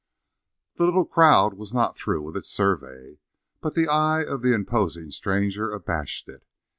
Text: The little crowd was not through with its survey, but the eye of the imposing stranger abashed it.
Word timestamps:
The 0.77 0.85
little 0.85 1.05
crowd 1.05 1.53
was 1.53 1.75
not 1.75 1.95
through 1.95 2.23
with 2.23 2.35
its 2.35 2.49
survey, 2.49 3.19
but 3.61 3.75
the 3.75 3.87
eye 3.87 4.23
of 4.23 4.41
the 4.41 4.51
imposing 4.51 5.11
stranger 5.11 5.69
abashed 5.69 6.27
it. 6.27 6.43